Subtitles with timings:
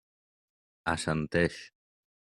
[0.95, 1.63] Assenteix.